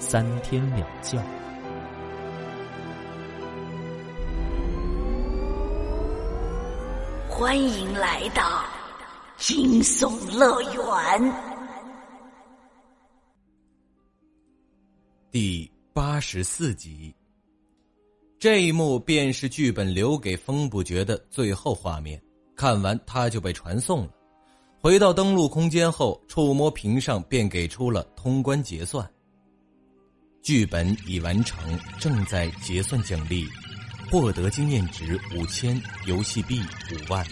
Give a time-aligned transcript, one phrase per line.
[0.00, 1.22] 三天两觉。
[7.28, 8.64] 欢迎来到
[9.36, 11.32] 惊悚乐园
[15.30, 17.14] 第八十四集。
[18.38, 22.20] 这一幕便是剧本留给风不绝的最后画面。
[22.56, 24.10] 看完，他就被传送了。
[24.80, 29.06] 回到登录空间后，触摸屏上便给出了通关结算。
[30.42, 33.46] 剧本已完成，正在结算奖励：
[34.10, 37.22] 获得经验值五千，游戏币五万；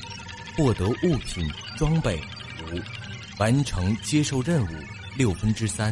[0.56, 2.20] 获得物品装备
[2.70, 2.78] 五；
[3.38, 4.68] 完成接受任务
[5.16, 5.90] 六分之三；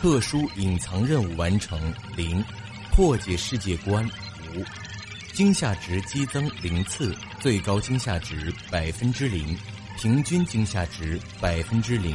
[0.00, 1.80] 特殊隐藏任务完成
[2.14, 2.42] 零；
[2.92, 4.06] 破解世界观。
[4.54, 4.62] 五，
[5.32, 9.58] 惊吓值激增零次，最高惊吓值百分之零，
[9.98, 12.14] 平均惊吓值百分之零。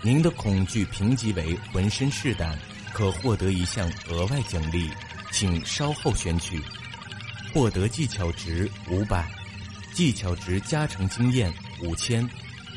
[0.00, 2.58] 您的恐惧评级为浑身是胆，
[2.92, 4.90] 可获得一项额外奖励，
[5.30, 6.60] 请稍后选取。
[7.52, 9.30] 获得技巧值五百，
[9.94, 12.28] 技巧值加成经验五千，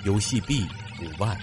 [0.04, 0.66] 游戏币
[1.02, 1.38] 五万。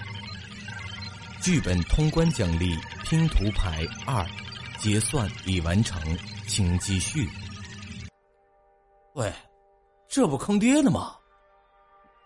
[1.41, 4.25] 剧本通关奖励拼图牌二。
[4.79, 5.97] 结算已完成，
[6.45, 7.29] 请继续。
[9.13, 9.31] 喂，
[10.09, 11.15] 这不坑爹呢吗？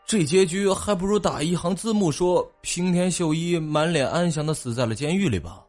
[0.08, 5.67] 这结局还不如打一行字幕说平田秀一满脸安详的死在了监狱里吧。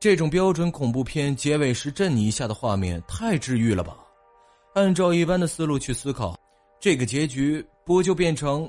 [0.00, 3.98] 这种标准恐怖片结尾时震你一下的画面太治愈了吧。
[4.74, 6.34] 按照一般的思路去思考，
[6.80, 8.68] 这个结局不就变成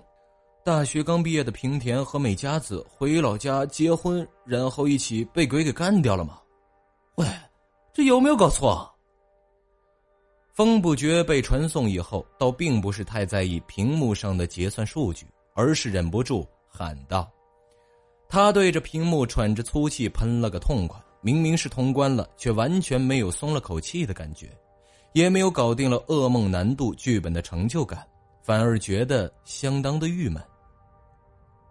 [0.66, 6.38] 大学刚毕业的平田和美佳子回老家结婚，然后一起被鬼给干掉了吗？
[7.16, 7.25] 喂。
[7.94, 8.90] 这有没有搞错？
[10.53, 17.30] 风不觉被传送以后，倒并不是太在意屏幕上的结算数据，而是忍不住喊道
[18.28, 21.02] ：“他对着屏幕喘着粗气，喷了个痛快。
[21.22, 24.50] 明明是通关了，却完全没有松了口气的感觉，
[25.14, 28.06] 也没有搞定了噩梦难度剧本的成就感，
[28.44, 30.42] 反而觉得相当的郁闷。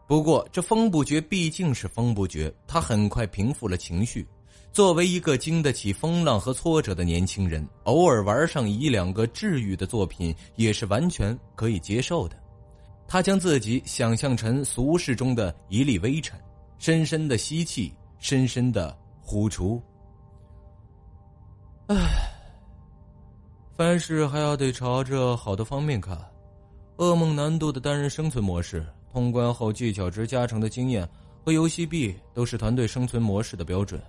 [0.06, 4.26] 不过，这风不觉毕竟是风不觉，他很快平复了情绪。”
[4.72, 12.36] 作为一个经得起风浪和挫折的年轻人，偶尔玩上一两个治愈的作品也是完全可以接受的。
[13.08, 16.38] 他将自己想象成俗世中的一粒微尘，
[16.78, 18.96] 深深的吸气，深深的
[19.30, 19.80] 呼出。
[21.86, 21.96] 唉，
[23.76, 26.18] 凡事还要得朝着好的方面看。
[26.96, 31.08] 噩梦难度的单人生存模式，通关后技巧值加成的经验
[31.44, 34.02] 和游戏币，都是团队生存模式的标准。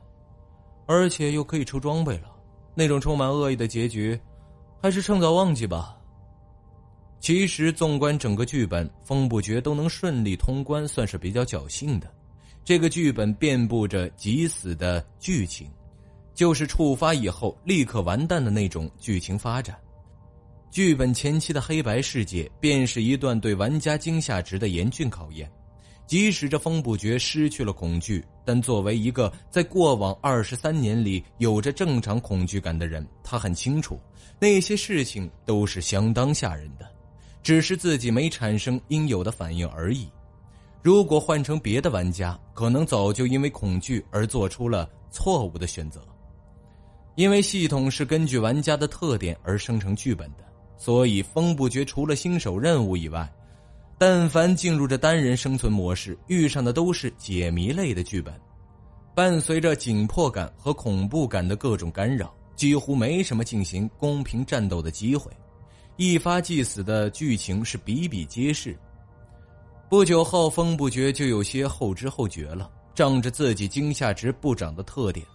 [0.88, 2.36] 而且又可以抽装备了，
[2.74, 4.20] 那种充满恶意的结局，
[4.82, 5.96] 还是趁早忘记吧。
[7.20, 12.12] 其实，纵观整个剧本，风不绝都能顺利通关，算是比较侥幸的。
[12.64, 15.70] 这个剧本遍布着急死的剧情，
[16.34, 19.76] 就是触发以后立刻完蛋的那种剧情发展。
[20.70, 25.52] 剧本前期的黑白世界，便是一段对玩家惊吓值的严峻考验。
[26.08, 34.00] 即使这风不绝失去了恐惧，但作为一个在过往二十三年里有着正常恐惧感的人，他很清楚
[34.40, 36.86] 那些事情都是相当吓人的，
[37.42, 40.10] 只是自己没产生应有的反应而已。
[40.84, 46.02] 如果换成别的玩家，可能早就因为恐惧而做出了错误的选择。
[47.16, 50.46] 因为系统是根据玩家的特点而生成剧本的，
[50.78, 53.32] 所以风不绝除了新手任务以外。
[53.98, 58.34] 但凡进入这单人生存模式，遇上的都是解谜类的剧本，
[59.14, 65.32] 伴随着紧迫感和恐怖感的各种干扰，几乎没什么进行公平战斗的机会。
[65.98, 68.76] 一发即死的剧情是比比皆是。
[69.92, 75.28] 不久后，风不绝就有些后知后觉了，仗着自己惊吓值不涨的特点，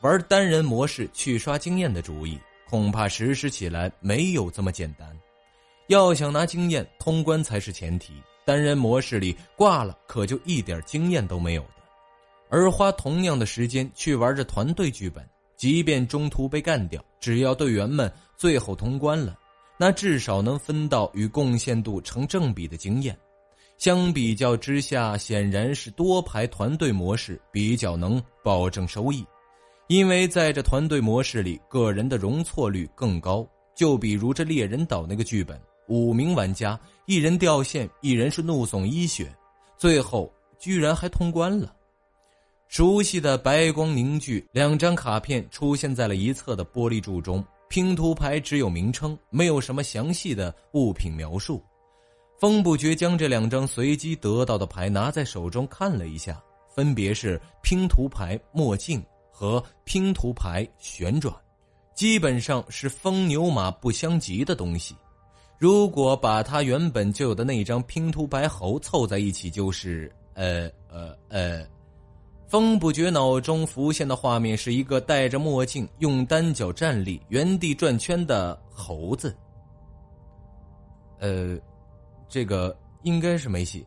[0.00, 5.06] 玩单人模式去刷经验的主意，恐怕实施起来没有这么简单。
[5.88, 8.14] 要想拿经验通关才是前提，
[8.46, 11.82] 单人模式里挂了可就一点经验都没有的，
[12.48, 15.22] 而花同样的时间去玩着团队剧本，
[15.58, 19.38] 即便中途被干掉，只要队员们最后通关了，
[19.76, 23.14] 那至少能分到与贡献度成正比的经验。
[23.80, 29.24] 相比较之下，显然是多排团队模式比较能保证收益，
[29.88, 33.48] 因为在这团队模式里，个人的容错率更高。
[33.74, 39.34] 就比如这猎人岛那个剧本，五名玩家，一人掉线，一人是怒送一血，
[39.78, 41.74] 最后居然还通关了。
[42.68, 47.42] 熟悉的白光凝聚，两张卡片出现在了一侧的玻璃柱中。
[47.70, 51.62] 拼图牌只有名称，没有什么详细的物品描述。
[52.40, 56.42] 风不觉将这两张随机得到的牌拿在手中看了一下，
[56.74, 61.34] 分别是拼图牌墨镜和拼图牌旋转，
[61.94, 64.96] 基本上是风牛马不相及的东西。
[65.58, 71.62] 如果把他原本就有的那张拼图牌猴凑在一起，就是呃呃呃。
[72.48, 79.36] 风不觉脑中浮现的画面是一个戴着墨镜、用单脚站立、原地转圈的猴子。
[81.20, 81.56] 呃，
[82.30, 83.84] 这个应该是没戏。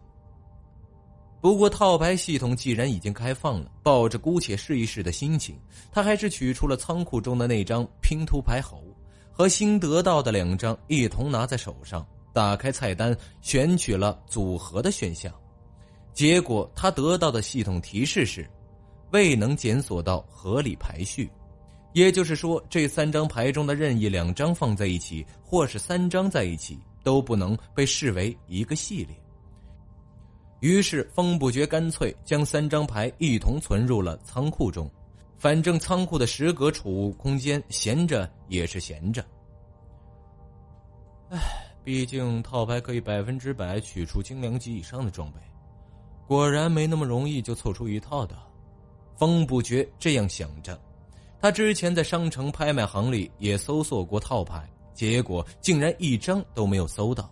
[1.42, 5.60] 不过套牌系统既然已经开放了，抱着姑且试一试的心情，
[5.92, 8.84] 他还是取出了仓库中的那张拼图牌猴，
[9.32, 15.34] 和新得到的两张一同拿在手上，打开菜单，选取了组合的选项。
[16.14, 18.50] 结果他得到的系统提示是，
[19.12, 21.30] 未能检索到合理排序，
[21.92, 29.16] 也就是说，这三张牌中的任意两张放在一起，或是三张在一起，都不能被视为一个系列。
[30.62, 34.90] 于是风不觉干脆将三张牌一同存入了仓库中，
[35.38, 39.24] 反正仓库的十格储物空间闲着也是闲着。
[41.30, 41.40] 唉，
[41.84, 45.40] 毕竟套牌可以百分之百取出精良级以上的装备。
[46.26, 48.38] 果然没那么容易就凑出一套的，
[49.18, 50.80] 风不觉这样想着。
[51.42, 57.30] 他之前在商城拍卖行里也搜索过套牌，结果竟然一张都没有搜到。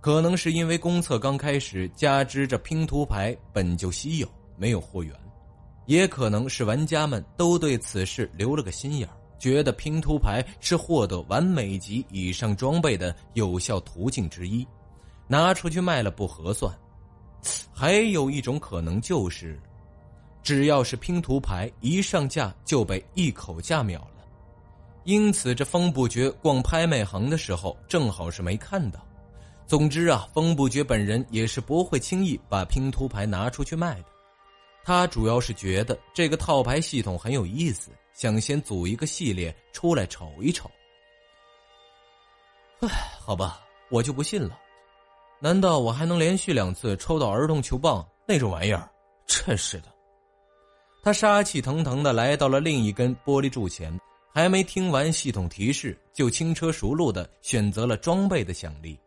[0.00, 4.26] 可能是因为公测刚开始，加之这拼图牌本就稀有，
[4.56, 5.14] 没有货源；
[5.86, 9.08] 也可能是玩家们都对此事留了个心眼
[9.38, 14.66] 觉得拼图牌是获得完美级以上装备的有效途径之一，
[15.26, 16.74] 拿出去卖了不合算。
[17.72, 19.58] 还有一种可能就是，
[20.42, 24.19] 只要是拼图牌一上架就被一口价秒了，
[25.04, 29.00] 因此这风不觉逛拍卖行的时候正好是没看到。
[29.66, 34.06] 总之啊，风不觉本人也是不会轻易把拼图牌拿出去卖的。
[34.82, 40.70] 他主要是觉得这个套牌系统很有意思，想先组一个系列出来瞅一瞅。
[42.80, 42.88] 唉，
[43.20, 43.60] 好吧，
[43.90, 44.58] 我就不信了。
[45.38, 48.90] 难道我还能连续两次抽到儿童球棒那种玩意儿？
[49.26, 49.84] 真是的！
[51.02, 53.96] 他杀气腾腾的来到了另一根玻璃柱前，
[54.32, 58.98] 还没听完系统提示，就轻车熟路的选择了装备的奖励。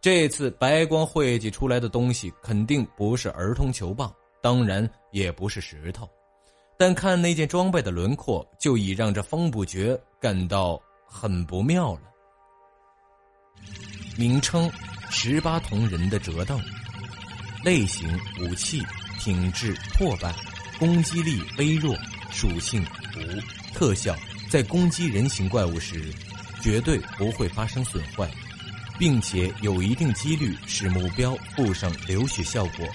[0.00, 6.08] 这次白光汇集出来的东西肯定不是儿童球棒，当然也不是石头，
[6.76, 12.02] 但看那件装备的轮廓，就已让这风不绝感到很不妙了。
[14.16, 14.70] 名称。
[15.14, 16.58] 十八铜人的折凳，
[17.62, 18.82] 类型武器，
[19.18, 20.34] 品质破败，
[20.78, 21.94] 攻击力微弱，
[22.30, 22.82] 属性
[23.14, 24.16] 无，特效
[24.52, 26.12] 在攻击人形怪物时，
[26.60, 28.30] 绝对不会发生损坏，
[28.98, 32.86] 并且有一定几率使目标附上流血效果。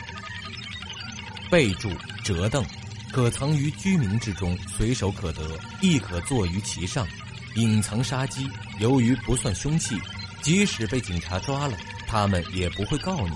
[1.49, 1.91] 备注：
[2.23, 2.63] 折凳，
[3.11, 7.07] 可藏于居民之中，随手可得，亦可坐于其上，
[7.55, 8.47] 隐藏杀机。
[8.79, 9.99] 由于不算凶器，
[10.43, 11.75] 即使被警察抓了。
[12.05, 13.35] 他们也不会告你，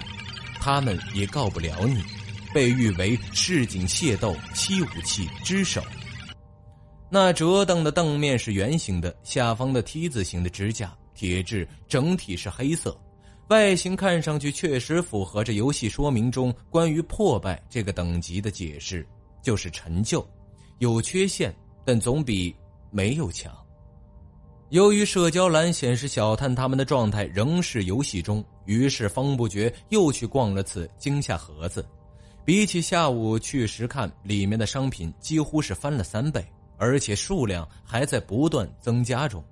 [0.59, 2.03] 他们也告不了你，
[2.53, 5.83] 被誉为市井械斗七武器之首。
[7.13, 12.97] 那折凳的凳面是圆形的，下方的 T 字形的支架，铁质，整体是黑色，
[13.49, 19.05] 外形看上去确实符合这游戏说明中关于破败这个等级的解释，
[19.41, 20.25] 就是陈旧，
[20.79, 21.53] 有缺陷，
[21.83, 22.55] 但总比
[22.91, 23.53] 没有强。
[24.69, 31.85] 由于社交栏显示小探他们的状态仍是游戏中，于是方不觉又去逛了次惊吓盒子。
[32.45, 36.41] 比起下午去时看，里面的商品几乎是翻了三倍，
[36.81, 39.43] 而且数量还在不断增加中。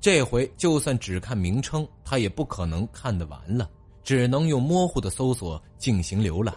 [0.00, 3.68] 这回就算只看名称，他也不可能看得完了，
[4.02, 6.54] 只能用模糊的搜索进行浏览。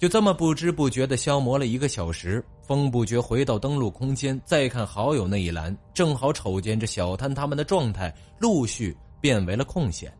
[0.00, 10.12] 就这么不知不觉的消磨了一个小时，风不觉回到登录空间，再看好友那一栏，正好瞅见这小摊他们的状态陆续变为了空闲。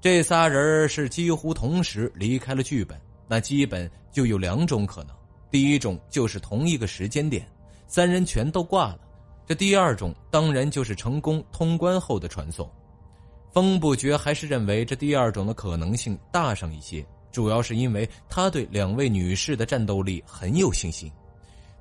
[0.00, 5.14] 这仨人是几乎同时离开了剧本，那基本就有两种可能：
[5.50, 7.46] 第一种就是同一个时间点，
[7.92, 8.98] 三人全都挂了；
[9.46, 12.66] 这第二种当然就是成功通关后的传送。
[13.52, 17.04] 风不觉还是认为这第二种的可能性大上一些。
[17.30, 21.12] 主要是因为他对两位女士的战斗力很有信心，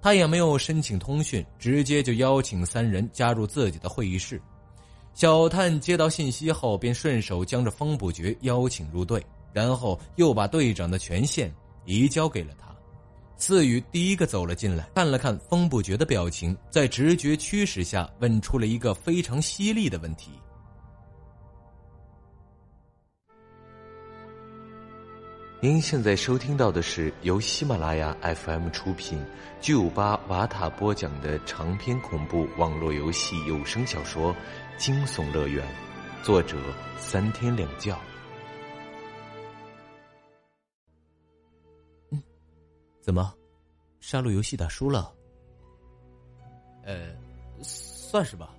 [0.01, 4.41] 他也没有申请通讯，直接就邀请三人加入自己的会议室。
[5.13, 11.49] 小探接到信息后，便顺手将这风不绝邀请入队，然后又把队长的权限
[11.85, 12.70] 移交给了他。
[13.41, 20.29] 四宇第一个走了进来，看了看风不绝的表情，在直觉驱使下，问出了一个非常犀利的问题。
[25.59, 29.19] 您现在收听到的是由喜马拉雅 FM 出品、
[29.59, 34.31] 巨五八瓦塔播讲的长篇恐怖网络游戏有声小说
[34.77, 35.65] 《惊悚乐园》，
[36.23, 36.57] 作者
[36.99, 37.99] 三天两觉。
[43.01, 43.33] 怎么，
[43.99, 45.11] 杀戮游戏打输了？
[46.83, 47.09] 呃，
[47.61, 48.53] 算是吧。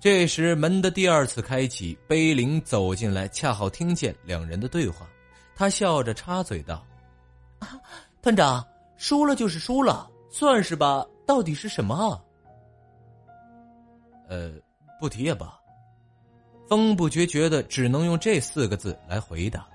[0.00, 5.06] 这时门的第二次开启，碑林走进来，恰好听见两人的对话。
[5.54, 6.84] 他笑着插嘴道
[7.60, 7.80] ：“啊
[8.20, 8.64] 团长，
[8.96, 11.06] 输了就是输了，算是吧。
[11.26, 12.22] 到底是什么？”
[14.28, 14.52] 呃，
[15.00, 15.58] 不提也罢。
[16.68, 19.66] 风不觉觉得只能用这四个字来回答。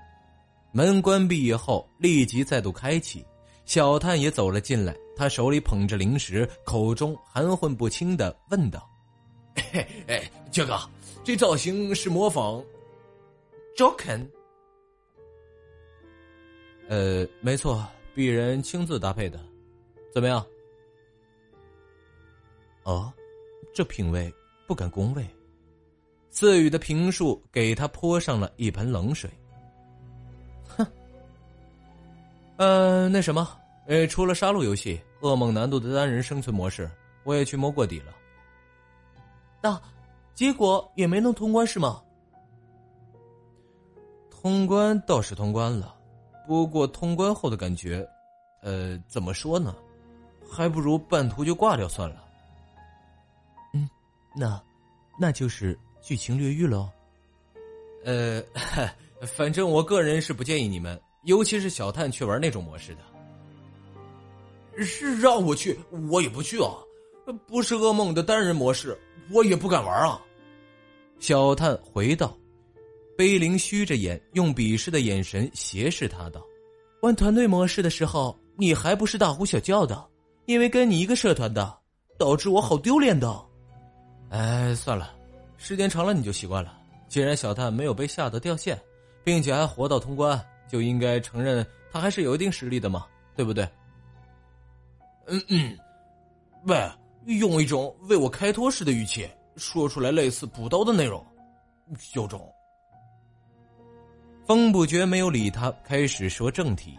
[0.72, 3.24] 门关闭以后，立即再度开启。
[3.64, 8.90] 小探也走了进来，他手里捧着零食，口中含混不清的问道
[10.08, 10.76] ：“哎，杰哥，
[11.22, 12.62] 这造型是模仿
[13.76, 14.26] Joken？”
[16.88, 17.86] 呃，没错，
[18.16, 19.38] 鄙人亲自搭配的，
[20.12, 20.44] 怎么样？
[22.82, 23.12] 哦，
[23.72, 24.32] 这品味
[24.66, 25.24] 不敢恭维。
[26.30, 29.30] 四宇的评述给他泼上了一盆冷水。
[32.62, 36.88] 呃，那什么，呃，除了杀戮游戏，噩梦难度的单人生存模式，
[37.24, 38.14] 我也去摸过底了。
[39.60, 39.80] 那
[40.32, 42.00] 结果也没能通关是吗？
[44.30, 45.96] 通关倒是通关了。
[46.46, 48.08] 不过通关后的感觉，
[48.62, 49.74] 呃，怎么说呢？
[50.48, 52.24] 还不如半途就挂掉算了。
[53.74, 53.90] 嗯，
[54.36, 54.62] 那，
[55.18, 56.88] 那就是剧情略狱喽。
[58.04, 58.40] 呃，
[59.26, 64.84] 反正我个人是不建议你们，尤其是小探去玩那种模式的。
[64.84, 65.78] 是让我去，
[66.10, 66.72] 我也不去啊！
[67.46, 68.98] 不是噩梦的单人模式，
[69.30, 70.20] 我也不敢玩啊。
[71.20, 72.36] 小探回道。
[73.16, 76.42] 碑林虚着眼，用鄙视的眼神斜视他道
[77.02, 80.08] ：“玩团队模式的时候，你还不是大呼小叫的？
[80.46, 81.78] 因为跟你一个社团的，
[82.18, 83.30] 导致我好丢脸的。”
[84.30, 85.14] 哎，算了，
[85.58, 86.74] 时间长了你就习惯了。
[87.06, 88.80] 既然小探没有被吓得掉线，
[89.22, 93.68] 并且还活到通关，就应该承认他还是有一定实力的嘛，对不对？
[95.26, 95.78] 嗯嗯，
[96.64, 96.90] 喂，
[97.26, 101.24] 用一种为我开脱式的语气说出来类似补刀的内容，
[102.14, 102.52] 有种。
[104.44, 106.98] 风不觉没有理他，开始说正题。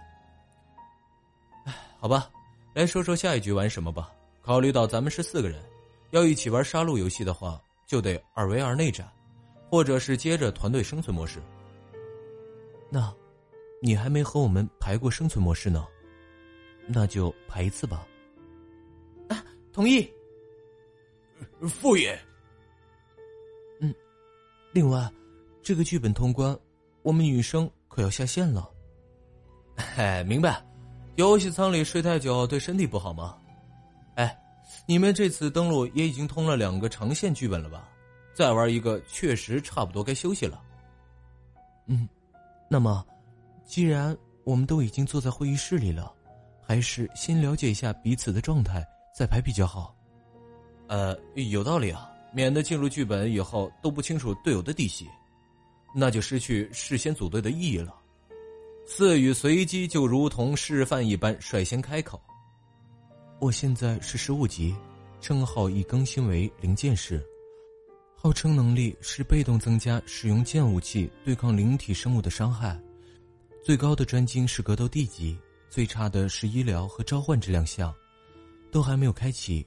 [1.66, 2.30] 哎，好吧，
[2.74, 4.10] 来说说下一局玩什么吧。
[4.42, 5.62] 考虑到咱们是四个人，
[6.12, 9.06] 要一起玩杀戮游戏的话，就得二 v 二内战，
[9.70, 11.42] 或者是接着团队生存模式。
[12.90, 13.14] 那，
[13.86, 15.86] 你还没和我们排过生存模式呢，
[16.88, 18.08] 那就排一次吧。
[19.28, 20.10] 啊，同意。
[21.68, 22.18] 副爷。
[23.82, 23.94] 嗯，
[24.72, 25.12] 另外，
[25.62, 26.58] 这个剧本通关。
[27.02, 28.72] 我们女生可要下线了。
[29.98, 30.66] 哎，明白。
[31.18, 33.38] 游戏舱里睡太久对身体不好吗？
[34.16, 34.34] 哎，
[34.88, 37.90] 你们这次登录也已经通了两个长线剧本了吧？
[38.34, 40.64] 再玩一个确实差不多该休息了。
[41.88, 42.08] 嗯，
[42.70, 43.06] 那么，
[43.66, 46.14] 既然我们都已经坐在会议室里了，
[46.62, 48.86] 还是先了解一下彼此的状态
[49.18, 49.96] 再排比较好。
[50.88, 55.08] 呃，有道理啊，免得进入剧本以后都不清楚队友的底细。
[55.96, 57.94] 那就失去事先组队的意义了。
[58.88, 62.20] 四雨随机就如同示范一般率先开口
[63.40, 64.76] ：“我现在是十五级，
[65.22, 67.24] 称号已更新为灵剑士，
[68.16, 72.76] 号称能力是被动增加使用剑武器对抗灵体生物的伤害，
[73.64, 75.38] 最高的专精是格斗地级，
[75.70, 77.96] 最差的是医疗和召唤这两项，
[78.70, 79.66] 都还没有开启。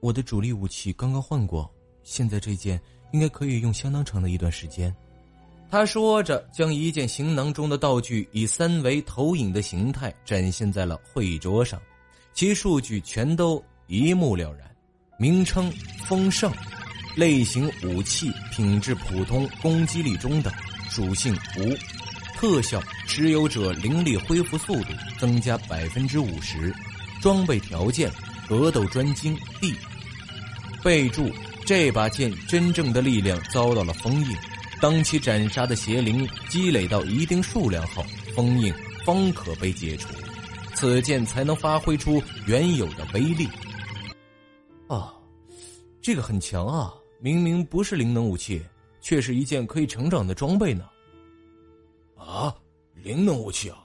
[0.00, 1.70] 我的主力武器刚刚换过，
[2.02, 2.80] 现在这件
[3.12, 4.94] 应该可以用相当长的一段时间。”
[5.70, 11.78] 他说着，将一件行囊中的道具以三维投影的形态展现在了会议桌上，
[12.32, 14.74] 其数据全都一目了然。
[15.18, 15.70] 名称：
[16.06, 16.50] 丰盛，
[17.14, 20.50] 类型：武器，品质：普通，攻击力中等，
[20.88, 21.76] 属性：无，
[22.38, 26.72] 特效：持有者灵力恢复速度增加百分之五十，
[27.20, 28.08] 装备条件：
[28.48, 29.74] 格斗专精 D。
[30.80, 31.32] 备注：
[31.66, 34.36] 这把剑真正的力量遭到了封印。
[34.80, 38.04] 当其斩杀的邪灵积累到一定数量后，
[38.36, 38.72] 封印
[39.04, 40.08] 方可被解除。
[40.76, 43.48] 此剑才能发挥出原有的威力。
[44.86, 45.12] 啊，
[46.00, 46.94] 这个很强啊！
[47.20, 48.62] 明明不是灵能武器，
[49.00, 50.84] 却是一件可以成长的装备呢。
[52.28, 52.54] 啊，
[52.92, 53.78] 灵能武器啊！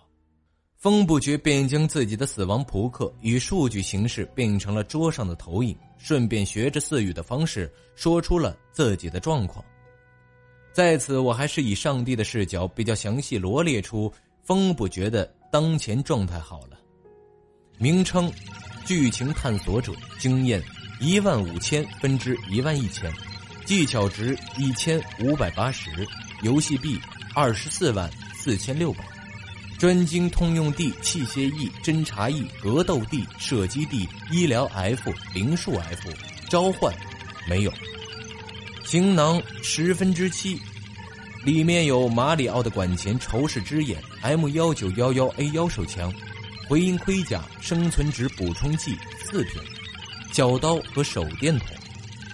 [0.75, 9.63] 风不觉便将自己的死亡扑克以数据形式变成了桌上的投影，顺便学着四语的方式说出了自己的状况。
[10.73, 14.11] 在此，我还是以上帝的视角比较详细罗列出
[14.43, 16.77] 风不觉的当前状态好了。
[17.77, 18.29] 名称：
[18.85, 20.61] 剧情探索者，经验
[20.99, 23.09] 一万五千分之一万一千，
[23.65, 25.89] 技巧值一千五百八十，
[26.41, 26.99] 游戏币
[27.33, 28.11] 二十四万
[28.43, 29.05] 四千六百，
[29.79, 36.09] 专精通用 D、器械 E、侦察 E、格斗 D、射击 D、医疗 F、灵术 F，
[36.49, 36.93] 召唤
[37.47, 37.73] 没有。
[38.83, 40.59] 行囊十分之七，
[41.45, 46.13] 里面有马里奥的管钳、仇视之眼、M 幺九幺幺 A 幺手枪、
[46.67, 49.61] 回音盔甲、生存值补充剂四瓶、
[50.33, 51.67] 小刀和手电筒、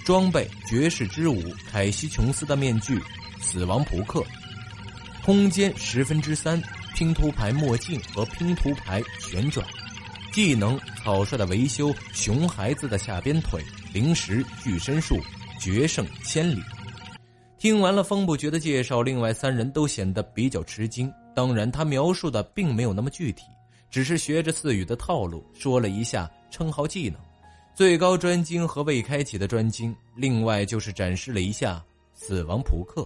[0.04, 3.00] 装备绝世之舞凯西琼斯的面具、
[3.40, 4.26] 死亡扑克、
[5.26, 6.62] 空间十分之三
[6.96, 9.66] 拼图牌墨镜和拼图牌旋转、
[10.32, 15.18] 技能草率的维修、熊孩子的下边腿、零食巨身术。
[15.62, 16.64] 决胜千里。
[17.58, 21.12] 听完了风不觉的介绍，另外三人都显得比较吃惊。
[21.36, 23.44] 当然，他描述的并没有那么具体，
[23.92, 27.20] 只是学着四语的套路说了一下称号、技能、
[27.76, 29.94] 最高专精和未开启的专精。
[30.16, 31.84] 另外就是展示了一下
[32.14, 33.06] 死亡扑克。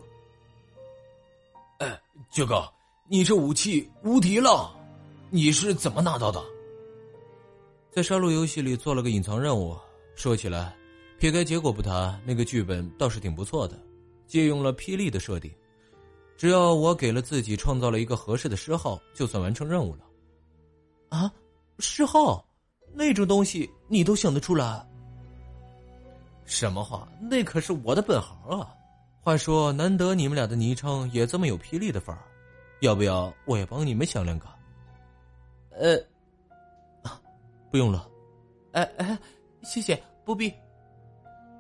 [1.84, 2.64] 哎，爵哥，
[3.10, 4.74] 你这武器无敌了！
[5.30, 6.42] 你是怎么拿到的？
[7.92, 9.78] 在杀戮游戏里做了个隐藏任务。
[10.16, 10.74] 说起来。
[11.20, 13.80] 撇开结果不谈，那个剧本倒是挺不错的，
[14.28, 15.50] 借用了霹雳的设定，
[16.36, 20.00] 只要我给了自己创造了一个合适的诗号，就算完成任务了。
[21.10, 21.32] 啊，
[21.80, 22.46] 诗号，
[22.94, 24.86] 那种东西你都想得出来？
[26.46, 27.08] 什么话？
[27.22, 28.74] 那可是我的本行啊！
[29.24, 32.22] 话说，难得你们俩的昵称也这么有霹雳的范儿，
[32.82, 34.46] 要不要我也帮你们想两个？
[35.72, 35.96] 呃，
[37.04, 37.22] 啊，
[37.72, 38.06] 不用了。
[38.74, 39.18] 哎哎，
[39.64, 40.54] 谢谢，不必。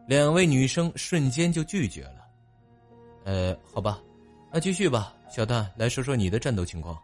[0.07, 2.27] 两位女生瞬间就拒绝了。
[3.23, 4.01] 呃，好吧，
[4.51, 5.15] 那继续吧。
[5.29, 6.99] 小蛋，来说说你的战斗情况。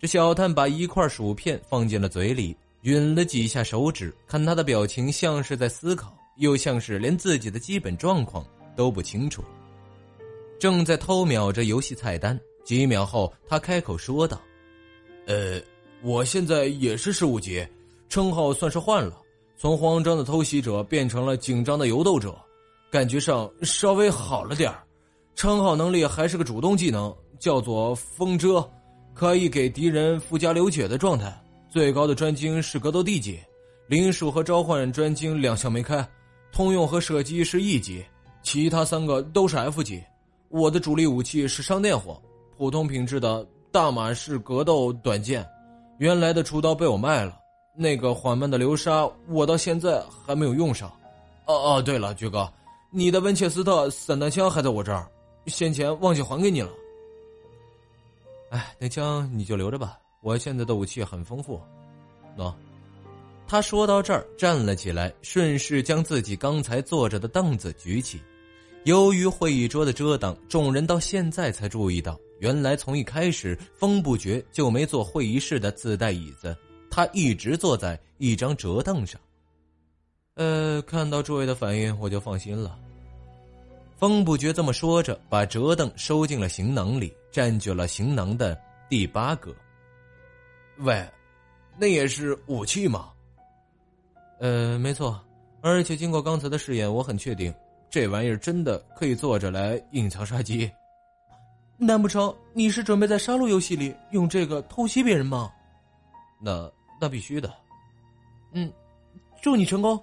[0.00, 9.44] 这小蛋把一块薯片放进了嘴里，吮了几下手指，看他的表情像是在思考，又像是连自己的基本状况都不清楚。
[10.58, 14.40] 正在偷瞄着游戏菜单，几秒后，他开口说道
[15.26, 15.60] ：“呃，
[16.02, 17.66] 我现在也是十五级，
[18.08, 19.22] 称号算是换了。”
[19.56, 22.36] 从慌张的偷袭者变成了紧张的游斗者，
[22.90, 24.72] 感觉上稍微好了点
[25.34, 28.68] 称号能力还是个主动技能，叫做风遮，
[29.14, 31.36] 可以给敌人附加流血的状态。
[31.68, 33.38] 最高的专精是格斗 D 级，
[33.88, 36.08] 灵术和召唤专精两项没开，
[36.52, 38.04] 通用和射击是 E 级，
[38.42, 40.02] 其他三个都是 F 级。
[40.48, 42.20] 我的主力武器是商店货，
[42.56, 45.46] 普通品质的大马士格斗短剑，
[45.98, 47.38] 原来的厨刀被我卖了。
[47.74, 50.88] 那个缓慢的流沙，我到现在还没有用上。
[51.46, 52.50] 哦哦，对了，菊哥，
[52.90, 55.08] 你的温切斯特散弹枪还在我这儿，
[55.46, 56.70] 先前忘记还给你了。
[58.50, 61.60] 哎，那枪你就留着吧，我现在的武器很丰富。
[62.36, 62.52] 喏，
[63.46, 68.20] 他说到这儿站了起来，顺势将自己刚才坐着的凳子举起。
[68.88, 76.56] 由于会议桌的遮挡，众人到现在才注意到，原来从一开始风不绝就没坐会议室的自带椅子。
[76.90, 79.20] 他一直坐在一张折凳上，
[80.36, 82.78] 呃，看到诸位的反应，我就放心了。
[83.98, 89.54] 风不觉这么说着，把折凳收进了行囊里，占据了行囊的第八格。
[90.78, 91.06] 喂，
[91.76, 93.10] 那也是武器吗？
[94.40, 95.22] 呃，没错，
[95.60, 97.52] 而且经过刚才的试验，我很确定
[97.90, 100.70] 这玩意儿真的可以坐着来隐藏杀机。
[101.76, 105.52] 难不成你是准备在杀戮游戏里用这个偷袭别人吗？
[106.42, 106.70] 那。
[107.00, 107.54] 那必须的，
[108.50, 108.72] 嗯，
[109.40, 109.96] 祝你成功。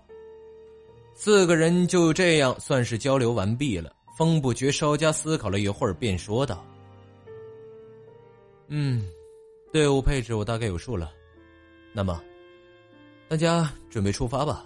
[1.13, 3.93] 四个人就这样算是交流完毕了。
[4.17, 6.63] 风不觉稍加思考了一会儿，便说道
[8.71, 9.05] ：“嗯，
[9.73, 11.11] 队伍配置我大概有数了。
[11.91, 12.23] 那么，
[13.27, 14.65] 大家准备出发吧。”